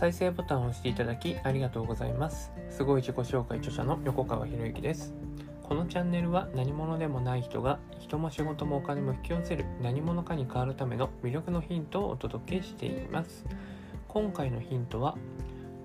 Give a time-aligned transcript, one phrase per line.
[0.00, 2.50] 再生ボタンを押していただきありがとうございます。
[2.70, 5.12] すごい自己紹介著者の横川博之です。
[5.62, 13.44] このチャンネルは何者でもない人が人も仕事もお金も引き寄せる何者かに変わるための魅力のヒントをお届けしています。
[14.08, 15.18] 今回のヒントは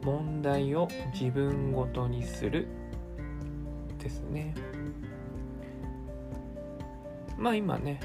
[0.02, 2.70] 問題を自分ごとにする
[4.00, 4.56] ですね。
[7.38, 8.00] まあ今ね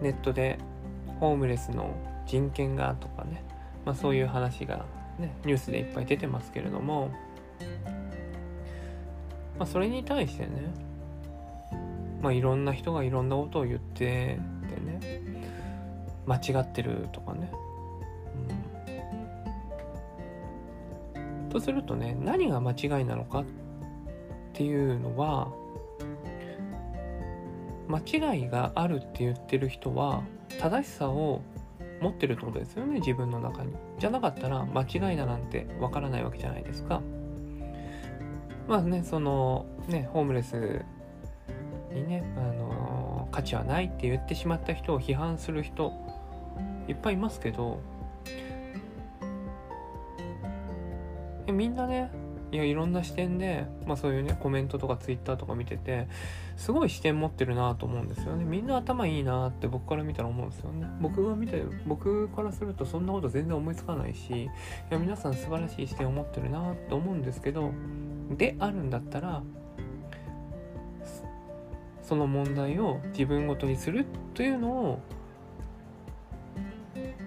[0.00, 0.58] ネットで
[1.20, 3.44] ホームレスの人権がとかね、
[3.84, 4.84] まあ、そういう話が、
[5.18, 7.10] ね、ニュースでいっぱい出てますけれども、
[9.58, 10.50] まあ、それに対してね、
[12.22, 14.38] まあ、いろんな人がいろんなことを言って
[14.74, 15.22] てね
[16.26, 17.50] 間違ってるとかね、
[21.16, 23.44] うん、とするとね何が間違いなのかっ
[24.52, 25.52] ていうのは
[27.88, 30.22] 間違いがあるって言ってる人は
[30.58, 31.42] 正しさを
[32.04, 33.72] 持ってるってことですよね自分の中に。
[33.98, 37.00] じゃなかったら間違いだなんてわからないわけじゃないですか。
[38.68, 40.84] まあねそのねホームレス
[41.92, 45.92] にねあの価値はないって言ってしまった人を批判する人
[46.88, 47.80] いっぱいいますけど
[51.46, 52.10] みんなね
[52.54, 56.06] いやいろんな視点で、まあ、そういうねコメントとかツイッターとか見てて
[56.56, 64.48] すごい視点持ってるなと思うんですよねみんな頭いいなって僕から見たら思うんですよね僕が見て僕からするとそんなこと全然思いつかないしい
[64.88, 67.72] や皆さん素晴らしい視点を持ってるなと思うんですけど
[68.30, 69.42] であるんだったら
[72.02, 75.00] その問題を自分ごとにするというのを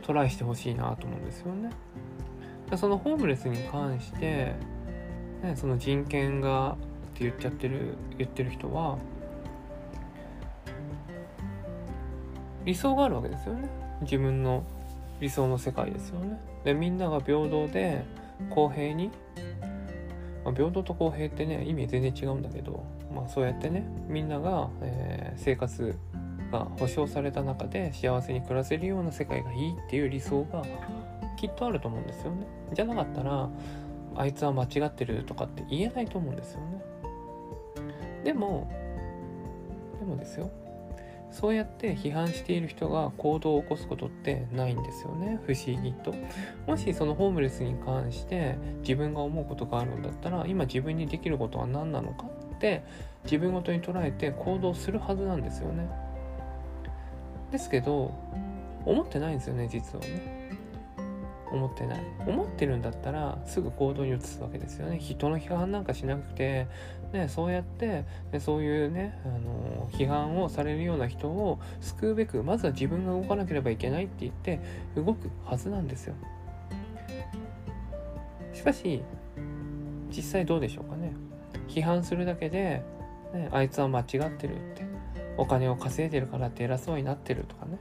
[0.03, 1.69] トライしてほしいなと思うんですよね。
[2.75, 4.55] そのホームレスに関して
[5.43, 6.75] ね、その人権がっ
[7.17, 8.97] て言っちゃってる言ってる人は
[12.65, 13.69] 理想があるわけですよね。
[14.01, 14.63] 自分の
[15.19, 16.39] 理想の世界ですよね。
[16.63, 18.03] でみんなが平等で
[18.49, 19.09] 公平に、
[20.43, 22.83] まあ、平等と公平ってね意味全然違うんだけど、
[23.13, 25.97] まあ、そうやってねみんなが、えー、生活
[26.51, 30.63] が保障された中で幸せに暮らせるような世界がいいっていう理想が
[31.37, 32.45] きっとあると思うんですよね。
[32.73, 33.49] じゃなかったら
[34.15, 36.81] あいつは間違ってるとかって言えないと思うんですよね。
[38.23, 38.71] でも
[39.99, 40.49] でもですよ。
[41.29, 45.39] そうやって批判している人が行動を起こすことってないんですよね。
[45.45, 46.13] 不思議と。
[46.65, 52.83] もしそのホームレスに関して自分が思うことがあるんだったら今自分にできることは何なのかって
[53.25, 55.89] 自分ごとに捉えて行動するはずなんですよね。
[57.51, 58.13] ですけど
[58.85, 60.36] 思ってないんですよね実はね。
[61.51, 62.03] 思ってない。
[62.27, 64.99] 思ってるんだったらすぐ行動に移すわけですよね。
[64.99, 66.67] 人の批判なんかしなくて、
[67.13, 74.59] ね、そうやってね、そういうねあの批判をされるような人を救うべくまずは自分が動かなければいけないって言って
[74.95, 76.15] 動くはずなんですよ。
[78.53, 79.03] しかし
[80.09, 81.13] 実際どうでしょうかね。
[81.67, 82.83] 批判するだけで、
[83.33, 84.85] ね、あいつは間違ってるって
[85.37, 87.77] お金を稼いでるからって偉そうになってるとかね。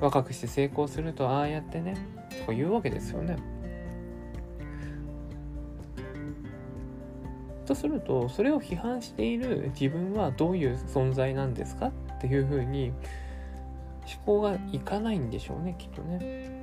[0.00, 1.96] 若くして成功するとああやってね
[2.40, 3.36] とか言うわけですよね。
[7.66, 12.92] とするとそれを批判している自分はどういう存在なんですかっていうふうに
[14.26, 16.59] 思考がいかないんでしょうねきっとね。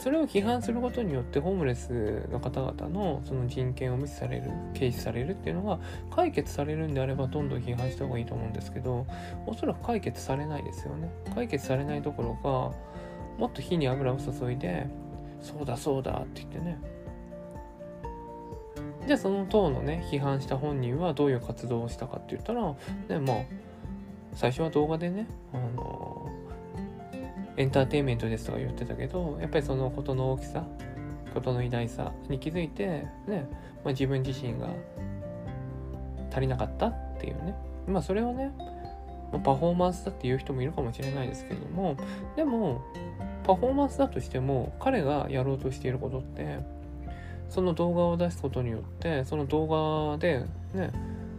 [0.00, 5.78] それを批判することによってホームレスの方々のその人権を無視される軽視されるっていうのが
[6.14, 9.06] 解決されるんであればどんどん批判した方がいいと思うんですけど
[9.46, 12.76] おそらく解決されないですよね解決されないどころか
[13.38, 14.86] もっと火に油を注いで
[15.40, 16.78] そうだそうだって言ってね。
[19.06, 22.62] じゃあその党のね批判した本人はどういう活動をしたかって言ったら
[23.08, 23.36] ねまあ
[24.32, 26.30] 最初は動画でねあの
[27.56, 30.64] エンターテインメントですとか言ってたけどやっぱりそのことの大きさ
[31.32, 32.86] ことの偉大さに気づいて
[33.26, 33.48] ね、
[33.84, 34.68] まあ、自分自身が
[36.30, 37.54] 足りなかったっていうね。
[37.86, 38.52] まあそれはね
[39.42, 41.96] パフォーマンスだっていう人もいるかもしれないですけども
[42.36, 42.82] でも
[43.44, 46.60] パフォーマンスだとしても彼がやろうとしていることって
[47.48, 50.92] その動画を出すことによってその動画でね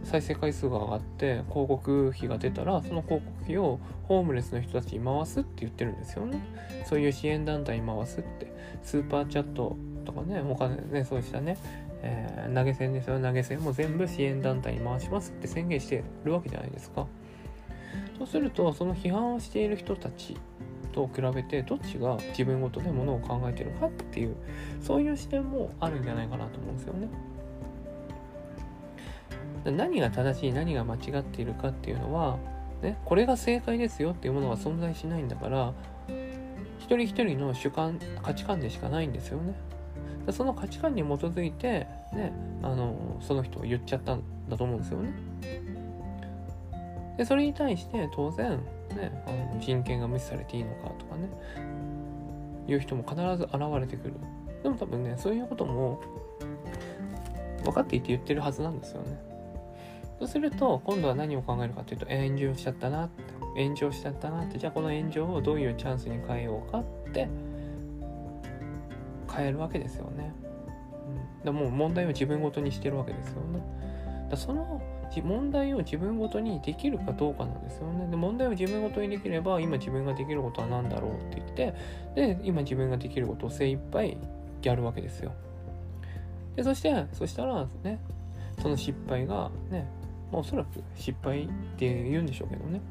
[0.05, 6.39] 再生回数が上がって広告費が出たらその広告費をホームレスの人たちに回すって言ってるんですよね。
[6.85, 8.53] そういう支援団体に回すって。
[8.83, 9.75] スーパーチャット
[10.05, 11.57] とかね他ねそうしたね、
[12.03, 17.07] えー、投げ銭ですよ投げ銭も全部支援団体に回しますって宣言してるわけじゃないですか。
[18.17, 20.37] そうするとその批判をしている人たち
[20.93, 24.35] と比べてどっちが自分ごとでものを考えてるかっていう
[24.81, 27.09] そういう視点もあるんじゃないかなと思うんですよね。
[29.71, 32.37] 何が正しい何が間違っているかっていうのは、
[32.81, 35.73] ね、これが正解ですよっていうものが存在しないんだから
[36.79, 39.55] 一人一人の主観価値観でしかないんですよね。
[40.31, 42.31] その価値観に基づいて、ね、
[42.63, 45.13] あのその人を言っちゃったんだと思うんですよね。
[47.17, 48.59] でそれに対して当然、
[48.95, 51.29] ね、あの人権が無視されていいのかとかね
[52.67, 54.13] いう人も必ず現れてくる。
[54.63, 56.01] でも多分ねそういうことも
[57.63, 59.34] 分かっていて言ってるはずなんですよね。
[60.19, 63.23] そうすると今度は何を考えるかというと炎上しちゃったなって
[63.61, 67.27] 炎上しちゃったなってじゃあこの炎上をどういうチャンスに変えようかって
[69.33, 70.33] 変えるわけですよね。
[71.39, 73.61] うん、でもう問題を自分ごとにしてるわけですよね。
[74.29, 74.81] だその
[75.23, 78.07] 問題を自分ごとにできるかどうかなんですよね。
[78.07, 81.73] で問題を自分ごとにできれば今自分ができることは何だろうって言って
[82.15, 84.17] で今自分ができることを精一杯
[84.61, 85.31] やるわけですよ。
[86.55, 87.99] でそしてそしたらね
[88.61, 89.87] その失敗がね、
[90.35, 91.47] まあ、おそらく失敗っ
[91.77, 92.81] て言うんでしょうけどね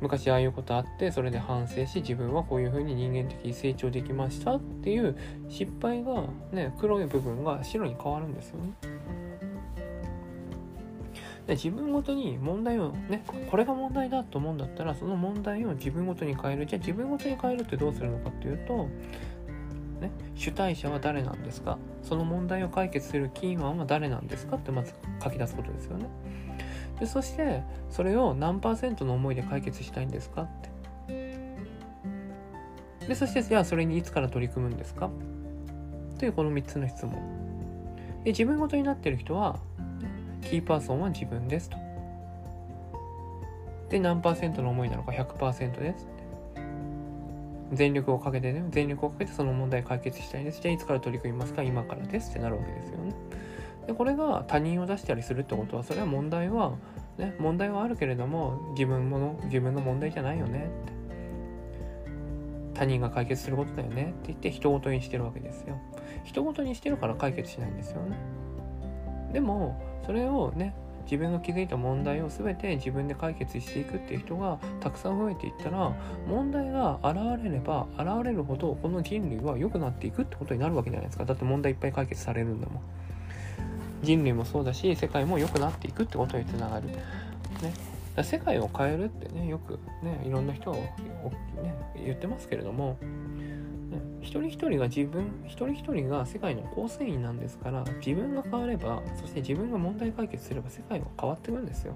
[0.00, 5.16] 昔ああいうことあってそれで反省し自分はこういうふうに人間的に成長できましたっていう
[5.48, 8.72] 失敗がね黒い部分が白に変わるんですよね。
[11.46, 18.88] で自分ごとに問題をねこれが問題だと思うんだったらその問題を自分ごとに変えるじゃあ自分ごとに変えるってどうするのかっていうと、
[20.02, 21.78] ね、主体者は誰なんですか？
[22.02, 24.56] その問題を解決するキーマンは誰なんですか？
[24.56, 26.06] ってまず書き出すことですよね。
[27.00, 30.42] でそしてそれを何パーセントの思いで解決したいんですか？
[30.42, 30.70] って。
[33.08, 35.10] でそしてじゃあそれにいつから取り組むんですか？
[36.18, 37.14] というこの3つの質問。
[38.24, 39.58] で自分ごとになってる人は
[40.42, 41.76] キーパーソンは自分ですと。
[43.88, 46.06] で何パーセントの思いなのか？100%です。
[47.72, 50.60] 全力をかけてね全力をかけてその問題解決したいです。
[50.60, 51.62] じゃあいつから取り組みますか？
[51.62, 53.14] 今からですってなるわけですよね。
[53.86, 56.72] でこれが他人を出したりするってことはそれは問題は、
[57.18, 60.92] ね、問題はあるけれども自分もの自分の問題じゃないよねって。
[62.74, 65.78] 他人が解決することだよねって言って人ごとにしてるわけですよ。
[66.24, 68.16] 人ごとにしてるから解決しないんですよね。
[69.32, 75.92] でもそれをね自分が気づいた問題を全て自分で解決していくっていう人がたくさん増えていったら
[76.26, 81.24] 問題が現れれば現れるほどこの人類は良くなっていくってことになるわけじゃないですか。
[81.24, 82.82] だって問題いっぱい解決されるんだもん。
[84.02, 86.88] 人類もそうだし世界も良くなっていくってことにつながる。
[86.88, 87.72] ね、
[88.22, 90.90] 世界を変えるってねよくねいろんな人が、ね、
[91.94, 92.96] 言ってますけれども、
[93.92, 101.94] ね、一人一人が自分一人一人が世界の構成員なんですから自分が変わればそして自分が問題解決すれば世界は変わってくるんですよ。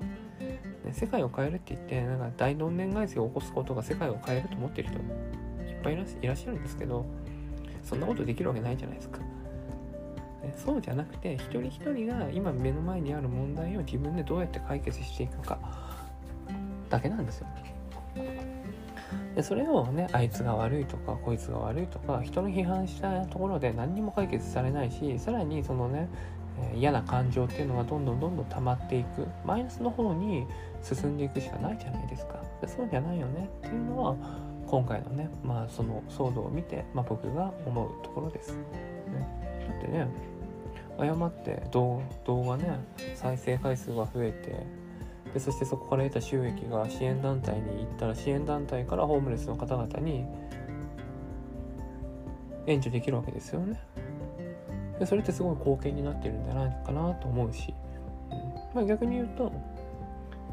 [0.84, 7.06] ね、世界を変えるって言ってなんか大どんでん返しを起こすことが世界を変えると思ってる人いっぱいいらっしゃるんですけど
[7.82, 9.20] そんなことできるわけないじゃないですか。
[10.56, 15.58] そうじゃなくて一人一人が今目の前にある問題を自分でどうやって解決していくか
[16.88, 17.48] だけなんですよ。
[19.36, 26.08] でそれをねあいつが悪いとかこいつが悪いとか人の批判したところで何にも解決されないしさらにそのね、
[26.74, 29.26] 嫌な感情っていうのがどんどんどんどん溜まっていく。
[29.44, 30.46] マイナスの方に
[30.82, 32.42] 進んでいくしかないじゃないですか。
[32.62, 33.50] でそうじゃないよね。
[33.58, 34.16] っていうのは
[34.66, 38.62] 今回のねまあその騒動を見て、まあ、僕が思うところです、ね、
[39.68, 40.08] だってね
[40.98, 42.80] 誤って動画ね
[43.14, 44.66] 再生回数が増えて
[45.36, 50.24] でそしてそこから得た収益が支援団体に行ったら支援団体からホームレスの方々に
[52.66, 53.78] 援助できるわけですよね。
[54.98, 57.74] でそれってすごい貢献になってるんじゃないかなと思うし、
[58.30, 58.38] うん
[58.76, 59.52] まあ、逆に言うと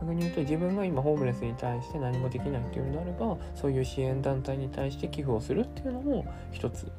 [0.02, 6.92] 逆に言うと自分が今ホームレスに対して何もできないっていうのであればそういう支援団体に対して寄付をするっていうのも一つ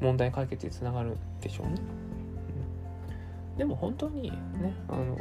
[0.00, 1.74] 問題解決につながるでしょうね。
[3.52, 5.16] うん、でも本当にね、あの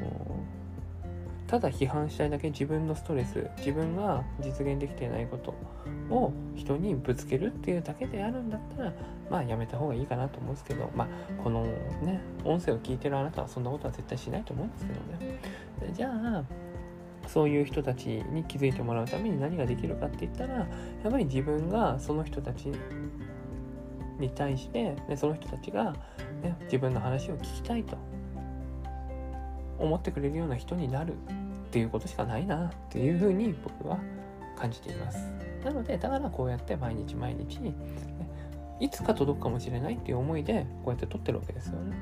[1.54, 5.54] ただ批判したいだけ自分のストレス自分が実現できていないこと
[6.10, 8.94] を人にぶつけるっていうだけであるんだったら
[9.30, 11.08] まあやめた方がいいかなと思うんですけどまあ
[11.44, 11.62] この
[12.02, 15.94] ね音声を聞いてるあなたはそんなことは絶対しないと思うんですけどね。
[15.94, 16.44] じゃあ
[17.28, 20.68] そういう人たちに気づいてもらうために何ができるかって言ったらや
[21.08, 22.72] っぱり自分がその人たち
[24.18, 25.94] に対して、ね、その人たちが、
[26.42, 27.96] ね、自分の話を聞きたいと
[29.78, 31.14] 思ってくれるような人になる。
[31.74, 33.98] っていうことしかないなっていうふうに僕は
[34.56, 35.18] 感じています。
[35.66, 37.74] なのでだからこうやって毎日毎日、ね、
[38.80, 41.98] いつか届くかもしれないっていう思いでこうやって撮ってるわけですよね。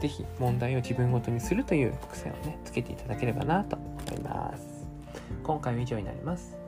[0.00, 4.84] 是非問題を自分ごとにするという癖をねつけていただければなと思います。
[5.44, 6.61] 今回は以上になります。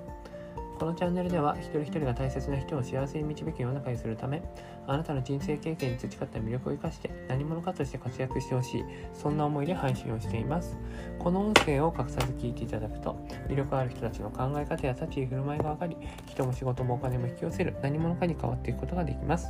[0.79, 4.43] このチャンネルでは一人一人が大切な人を幸せに導くような会するため
[4.87, 10.77] あなたの人生経験に培った魅力を生かして何者かとして活躍してほしいそんな思いで配信をしています。
[11.19, 13.17] この音声を隠さず聞いていただくと
[13.49, 19.49] 魅力ある人たちの考え方や立ち居振る舞いが分かり人も仕事もお金も引き寄せる何者かに変わっていくことができます。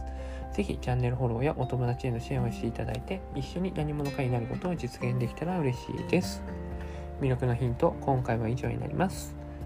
[0.52, 6.42] ぜひチャンネルフォローやお友達への支援をしていただいて一緒に何者かになることを実現できたら嬉しいです。
[7.20, 9.43] 魅力のヒント今回は以上になります。